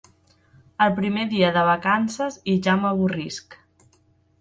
El 0.85 0.95
primer 0.99 1.27
dia 1.35 1.53
de 1.59 1.67
vacances 1.69 2.41
i 2.55 2.59
ja 2.69 2.77
m'avorrisc. 2.83 3.63